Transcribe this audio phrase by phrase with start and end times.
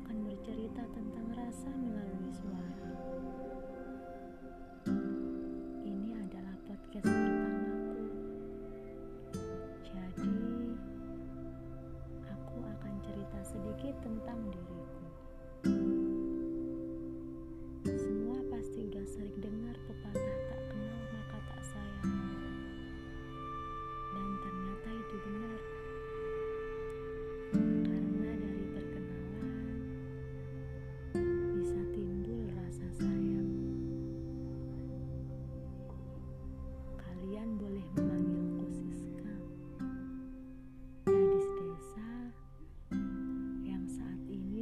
[0.00, 2.88] akan bercerita tentang rasa melalui suara.
[5.84, 8.08] Ini adalah podcast pertamaku.
[9.84, 10.36] Jadi,
[12.32, 14.79] aku akan cerita sedikit tentang diri.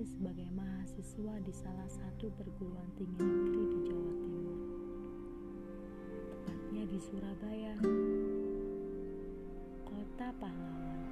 [0.09, 4.59] Sebagai mahasiswa di salah satu perguruan tinggi negeri di Jawa Timur.
[6.33, 7.75] Tepatnya di Surabaya,
[9.85, 11.03] kota pahlawan.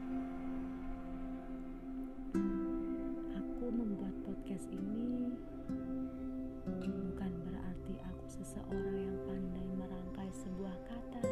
[3.37, 5.37] Aku membuat podcast ini
[6.67, 11.25] bukan berarti aku seseorang yang pandai merangkai sebuah kata,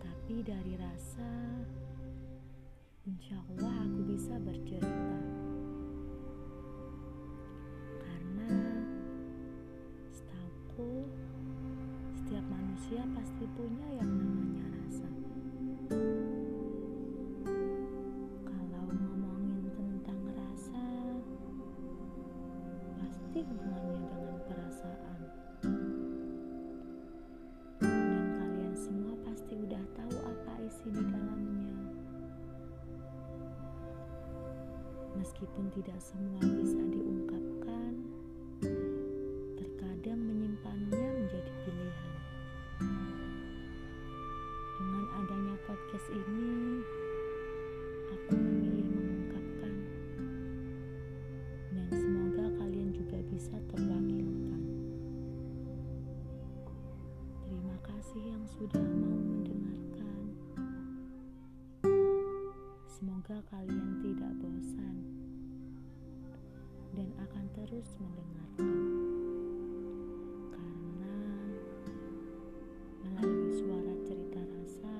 [0.00, 1.32] tapi dari rasa
[3.04, 4.93] Insya Allah aku bisa bercerita
[13.12, 15.08] pasti punya yang namanya rasa.
[18.48, 20.84] Kalau ngomongin tentang rasa
[22.96, 25.18] Pasti hubungannya dengan perasaan.
[27.82, 31.76] Dan kalian semua pasti udah tahu apa isi di dalamnya.
[35.18, 37.33] Meskipun tidak semua bisa diungkapkan,
[58.14, 60.22] kasih yang sudah mau mendengarkan.
[62.86, 65.02] Semoga kalian tidak bosan
[66.94, 68.70] dan akan terus mendengarkan.
[70.46, 71.16] Karena
[73.02, 74.94] melalui suara cerita rasa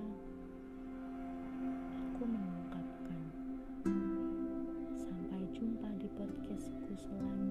[2.18, 3.22] aku mengungkapkan.
[4.98, 7.43] Sampai jumpa di podcastku selanjutnya.